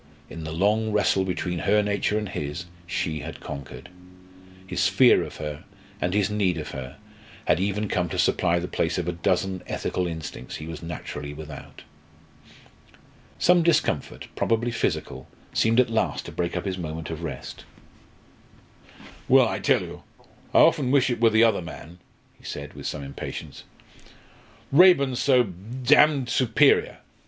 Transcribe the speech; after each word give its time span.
In 0.31 0.45
the 0.45 0.51
long 0.51 0.91
wrestle 0.91 1.25
between 1.25 1.59
her 1.59 1.83
nature 1.83 2.17
and 2.17 2.27
his, 2.29 2.65
she 2.87 3.19
had 3.19 3.39
conquered. 3.39 3.89
His 4.65 4.87
fear 4.87 5.23
of 5.23 5.35
her 5.35 5.63
and 6.01 6.15
his 6.15 6.27
need 6.27 6.57
of 6.57 6.71
her 6.71 6.97
had 7.45 7.59
even 7.59 7.87
come 7.87 8.09
to 8.09 8.17
supply 8.17 8.57
the 8.57 8.67
place 8.67 8.97
of 8.97 9.07
a 9.07 9.11
dozen 9.11 9.61
ethical 9.67 10.07
instincts 10.07 10.55
he 10.55 10.65
was 10.65 10.81
naturally 10.81 11.35
without. 11.35 11.83
Some 13.37 13.61
discomfort, 13.61 14.27
probably 14.35 14.71
physical, 14.71 15.27
seemed 15.53 15.79
at 15.79 15.91
last 15.91 16.25
to 16.25 16.31
break 16.31 16.57
up 16.57 16.65
his 16.65 16.79
moment 16.79 17.11
of 17.11 17.21
rest. 17.21 17.63
"Well, 19.27 19.47
I 19.47 19.59
tell 19.59 19.83
you, 19.83 20.01
I 20.51 20.61
often 20.61 20.89
wish 20.89 21.11
it 21.11 21.21
were 21.21 21.29
the 21.29 21.43
other 21.43 21.61
man," 21.61 21.99
he 22.39 22.43
said, 22.43 22.73
with 22.73 22.87
some 22.87 23.03
impatience. 23.03 23.65
"Raeburn 24.71 25.13
's 25.15 25.19
so 25.19 25.43
d 25.43 25.53
d 25.83 26.23
superior. 26.25 27.01